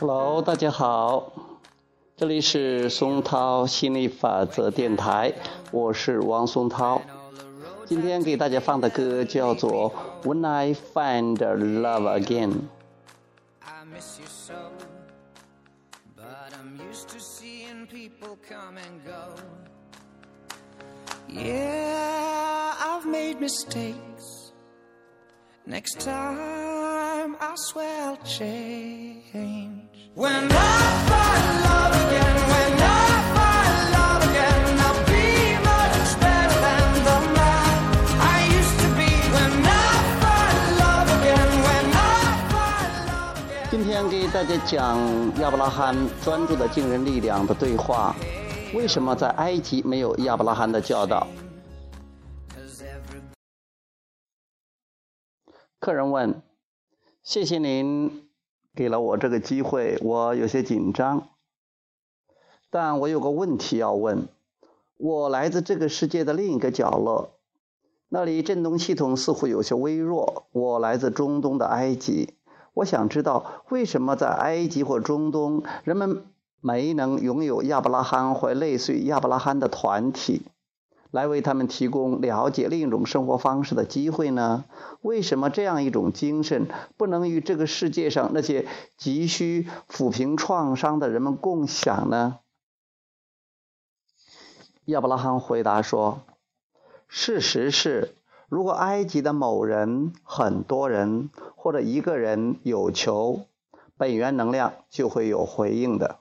[0.00, 1.32] Hello，大家好，
[2.16, 5.34] 这里是松涛心理法则电台，
[5.72, 7.02] 我是王松涛。
[7.84, 12.52] 今天给大家放的歌叫做《When I Find Love Again》。
[21.28, 24.52] Yeah, I've made mistakes.
[25.66, 29.87] Next time, I swear I'll change.
[30.14, 30.56] When I
[31.08, 37.76] find love again, when I find love again, I'll be much better than the man
[38.20, 39.10] I used to be.
[39.32, 43.70] When I find love again, when I find love again.
[43.70, 44.98] 今天给大家讲
[45.40, 48.14] 亚伯拉罕专注的惊人力量的对话。
[48.74, 51.26] 为什么在埃及没有亚伯拉罕的教导？
[55.80, 56.42] 客人问
[57.22, 58.27] ：“谢谢您
[58.78, 61.30] 给了我这个机会，我有些紧张，
[62.70, 64.28] 但我有个问题要问。
[64.96, 67.30] 我来自这个世界的另一个角落，
[68.08, 70.44] 那里振动系统似乎有些微弱。
[70.52, 72.34] 我来自中东的埃及，
[72.72, 76.22] 我想知道为什么在埃及或中东，人们。”
[76.60, 80.42] 没能拥有亚伯拉罕或类似于亚伯拉罕的团体，
[81.10, 84.64] 来为他们提供了解另一种生活方式的机会呢？
[85.00, 92.40] 为什么这样一种精神不能与这个世界上那些急需抚平创伤的人们共享呢？
[94.86, 96.22] 亚伯拉罕回答说
[97.08, 98.14] ：“事实是，
[98.48, 103.42] 如果埃及的某人、很多人或者一个人有求，
[103.96, 106.20] 本源能量就会有回应的。”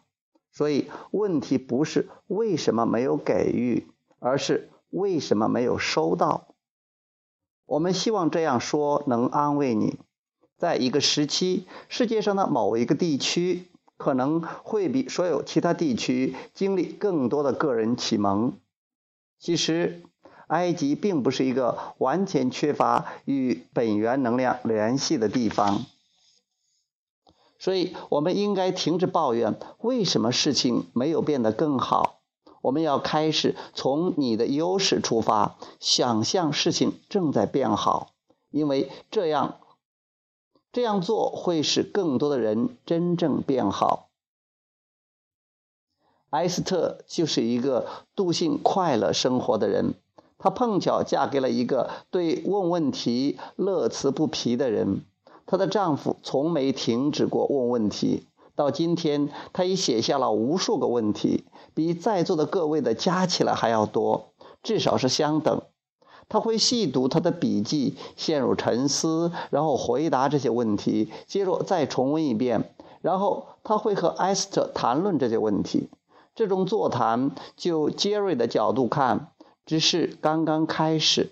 [0.51, 3.87] 所以问题不是为什么没有给予，
[4.19, 6.47] 而是为什么没有收到。
[7.65, 9.99] 我们希望这样说能安慰你。
[10.57, 18.53] 在一个时期，世界上的某一个地区可能会比所有其他地区经历更多的个人启蒙。
[19.37, 20.01] 其实，
[20.47, 25.85] 埃及并不是一个完全缺乏与本源能量联系的地方。
[27.59, 32.16] 所以，我们应该停止抱怨为什么事情没有变得更好。
[32.61, 38.11] 我们要开始从你的优势出发，想象事情正在变好，
[38.51, 39.59] 因为这样
[40.71, 44.09] 这样做会使更多的人真正变好。
[46.31, 49.93] 埃斯特就是一个笃信快乐生活的人，
[50.37, 55.05] 她碰巧嫁给了一个对问问题乐此不疲的人。
[55.45, 61.45] 她的丈夫从没停止过问问题，到今天，他已写下了无数个问题，
[61.75, 65.61] 比在座的各位的加起来还要多，至少是相等。
[66.27, 75.91] 他会细读他的笔记，陷入沉思，然后回答这些问题，接着再重温一遍，然后他会和艾斯特谈论这些问题。
[76.33, 79.31] 这种座谈，就杰瑞的角度看，
[79.67, 81.31] 只是刚刚开始。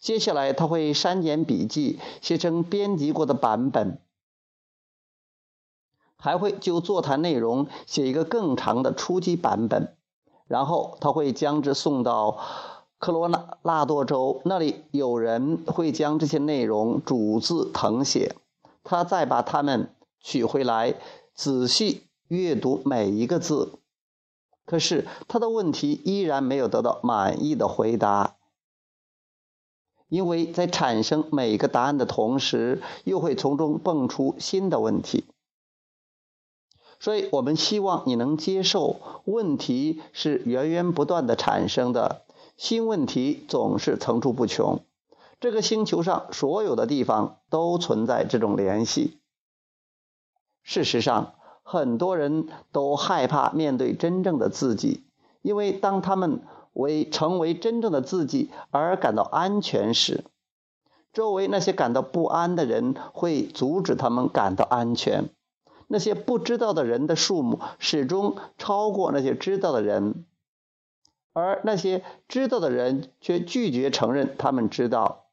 [0.00, 3.98] 接下来他会删减笔记，写成编辑过的版本，
[6.22, 9.96] 还会就座谈内容写一个更长的初级版本，
[10.46, 12.38] 然后他会将之送到
[12.98, 13.28] 科罗
[13.62, 18.36] 拉多州，那里有人会将这些内容逐字誊写，
[18.84, 20.94] 他再把它们取回来，
[21.34, 23.80] 仔细阅读每一个字。
[24.64, 28.36] 可是他的问题依然没有得到满意的回答。
[30.08, 35.24] 因为在产生每个答案的同时，又会从中蹦出新的问题，
[37.02, 42.22] 所以我们希望你能接受，问题是源源不断的产生的，
[42.56, 44.84] 新问题总是层出不穷。
[45.40, 49.18] 这个星球上所有的地方都存在这种联系。
[50.62, 55.02] 事实上，很多人都害怕面对真正的自己，
[55.42, 56.42] 因为当他们。
[56.74, 60.24] 为成为真正的自己而感到安全时，
[61.12, 65.28] 周围那些感到不安的人会阻止他们感到安全。
[65.92, 70.24] 那些不知道的人的数目始终超过那些知道的人，
[71.34, 75.26] 而那些知道的人却拒绝承认他们知道。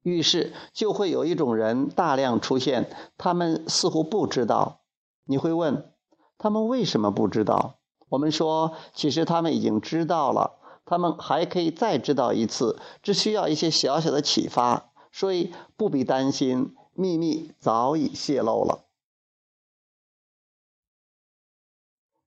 [0.00, 2.88] 于是就会有一种人大量出现，
[3.18, 4.80] 他们似乎不知道。
[5.26, 5.92] 你会问，
[6.38, 7.74] 他们为什么不知道？
[8.08, 18.85] 我们说，其实他们已经知道了，他们还可以再知道一次，只需要一些小小的启发，所以不必担心，秘密早已泄露了。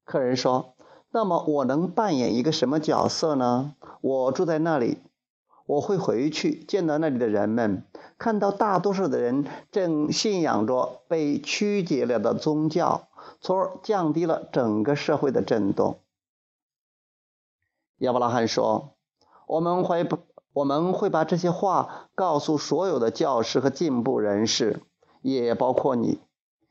[0.09, 0.73] 客人说
[1.13, 3.75] ：“那么我能扮演一个什么角色呢？
[4.01, 4.97] 我住在那里，
[5.67, 7.83] 我会回去见到那里的人们，
[8.17, 13.07] 看到大多数的人正信仰着被曲解了的宗教，
[13.39, 15.99] 从而降低了整个社会的震动。
[17.99, 18.95] 亚伯拉罕说
[19.45, 20.17] ：“我们会把
[20.53, 24.81] 我们会把这些话告诉所有的教师和进步人士，
[25.21, 26.19] 也包括你。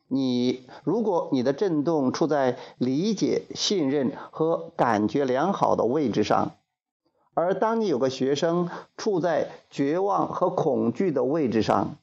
[0.09, 6.57] 你如果你的震动处在理解、信任和感觉良好的位置上。”
[7.35, 11.97] 而当你有个学生处在绝望和恐惧的位置上，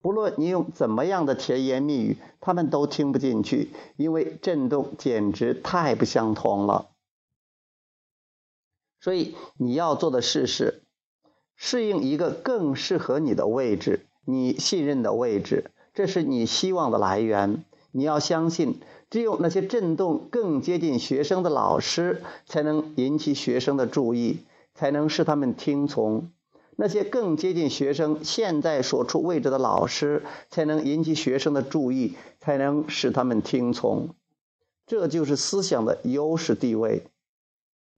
[0.00, 6.90] 不论你用怎么样的甜言蜜语，他们都听不进去，因为震动简直太不相同了。
[8.98, 10.82] 所以你要做的事是
[11.54, 17.64] 适应一个更适合你的位置，你信任的位置，这是你希望的来源。
[17.92, 24.40] 你要相信，只有那些震动更接近学生的老师，才能引起学生的注意。
[24.76, 26.32] 才能使他们听从
[26.74, 34.08] 那些更接近学生现在所处位置的老师，才能引起学生的注意，才能使他们听从。
[34.84, 37.04] 这就是思想的优势地位，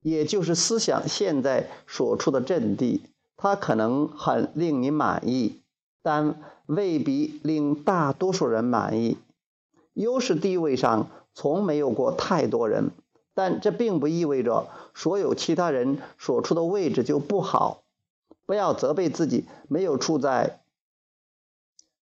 [0.02, 3.04] 也就是思想现在所处的阵地。
[3.38, 5.62] 它可能很令你满意，
[6.06, 9.18] 但未必令大多数人满意。
[9.92, 12.92] 优势地位上从没有过太多人。
[13.34, 17.82] 但这并不意味着所有其他人所处的位置就不好。
[18.46, 20.60] 不要责备自己没有处在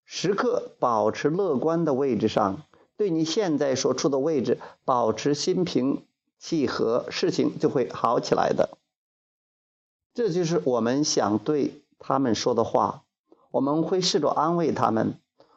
[0.04, 2.62] 时刻保持乐观的位置上。
[2.98, 6.04] 对你现在所处的位置保持心平
[6.38, 8.76] 气和，事情就会好起来的。
[10.12, 13.03] 这就是我们想对他们说的话。
[13.54, 15.14] 我们会试着安慰他们，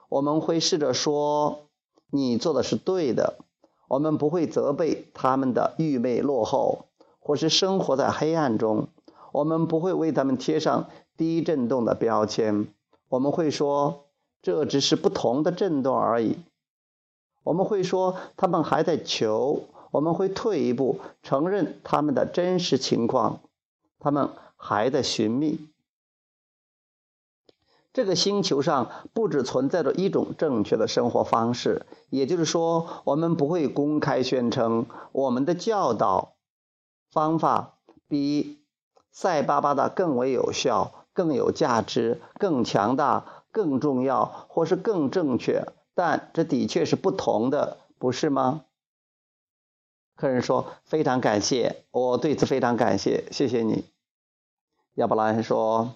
[0.08, 1.62] 我们会试着说
[2.14, 3.40] ：“你做的是对的。”
[3.90, 6.86] 我们不会责备他们的愚昧落后，
[7.20, 8.90] 或是生活在黑暗中。
[9.32, 12.68] 我们不会为他们贴上低振动的标签。
[13.10, 14.04] 我们会说，
[14.44, 16.38] 这只是不同的振动而已。
[17.44, 19.64] 我们会说，他们还在求。
[19.90, 23.40] 我们会退一步，承认他们的真实情况。
[23.98, 25.60] 他们还在寻觅。
[27.98, 36.36] 这个星球上不只存在着一种正确的生活方式，也就是说，我们不会公开宣称我们的教导
[37.10, 38.60] 方法比
[39.10, 45.66] 赛巴巴的更为有效、更有价值、更强大、更重要，或是更正确。
[45.96, 48.66] 但这的确是不同的，不是吗？
[50.16, 53.86] 客人说：“非常感谢，我对此非常感谢，谢谢你。”
[54.94, 55.96] 亚伯拉罕说。